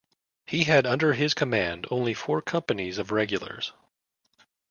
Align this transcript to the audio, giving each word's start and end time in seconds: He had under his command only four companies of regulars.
He 0.47 0.63
had 0.63 0.87
under 0.87 1.13
his 1.13 1.35
command 1.35 1.85
only 1.91 2.15
four 2.15 2.41
companies 2.41 2.97
of 2.97 3.11
regulars. 3.11 3.71